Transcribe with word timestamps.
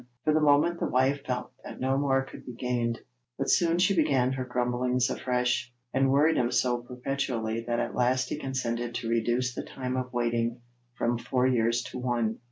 For 0.23 0.33
the 0.33 0.41
moment 0.41 0.79
the 0.79 0.87
wife 0.89 1.23
felt 1.27 1.51
that 1.63 1.79
no 1.79 1.95
more 1.95 2.23
could 2.23 2.43
be 2.43 2.53
gained, 2.55 3.01
but 3.37 3.51
soon 3.51 3.77
she 3.77 3.95
began 3.95 4.31
her 4.31 4.45
grumblings 4.45 5.11
afresh, 5.11 5.71
and 5.93 6.09
worried 6.09 6.37
him 6.37 6.49
so 6.51 6.81
perpetually 6.81 7.63
that 7.67 7.79
at 7.79 7.93
last 7.93 8.29
he 8.29 8.39
consented 8.39 8.95
to 8.95 9.07
reduce 9.09 9.53
the 9.53 9.61
time 9.63 9.95
of 9.97 10.11
waiting 10.11 10.61
from 10.97 11.19
four 11.19 11.45
years 11.45 11.83
to 11.91 11.99
one. 11.99 12.39